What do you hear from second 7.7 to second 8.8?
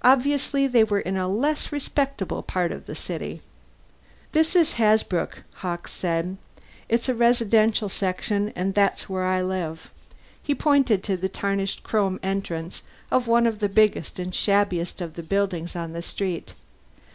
section. And